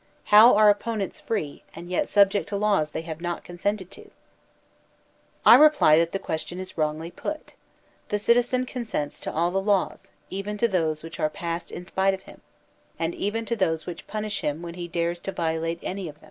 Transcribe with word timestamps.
How 0.33 0.55
are 0.55 0.71
opponents 0.71 1.19
free 1.19 1.61
and 1.75 1.87
yet 1.87 2.07
subject 2.09 2.49
to 2.49 2.55
laws 2.57 2.89
they 2.89 3.03
have 3.03 3.21
not 3.21 3.43
consented 3.43 3.91
to? 3.91 4.09
I 5.45 5.53
reply 5.53 5.99
that 5.99 6.11
the 6.11 6.17
question 6.17 6.57
is 6.57 6.75
wrongly 6.75 7.11
put. 7.11 7.53
The 8.09 8.17
citizen 8.17 8.65
consents 8.65 9.19
to 9.19 9.31
all 9.31 9.51
the 9.51 9.61
laws, 9.61 10.09
even 10.31 10.57
to 10.57 10.67
those 10.67 11.03
which 11.03 11.19
are 11.19 11.29
passed 11.29 11.69
in 11.69 11.85
spite 11.85 12.15
of 12.15 12.23
him, 12.23 12.41
and 12.97 13.13
even 13.13 13.45
to 13.45 13.55
those 13.55 13.85
which 13.85 14.07
punish 14.07 14.41
him 14.41 14.63
when 14.63 14.73
he 14.73 14.87
dares 14.87 15.19
to 15.19 15.31
violate 15.31 15.77
any 15.83 16.09
of 16.09 16.15
them. 16.15 16.19